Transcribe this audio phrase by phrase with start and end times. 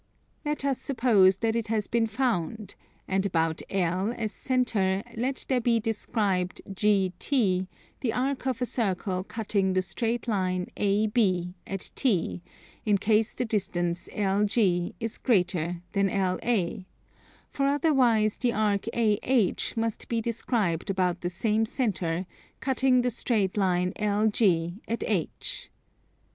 [0.43, 2.73] Let us suppose that it has been found:
[3.07, 7.67] and about L as centre let there be described GT,
[7.99, 12.41] the arc of a circle cutting the straight line AB at T,
[12.83, 16.85] in case the distance LG is greater than LA;
[17.51, 22.25] for otherwise the arc AH must be described about the same centre,
[22.59, 25.69] cutting the straight line LG at H.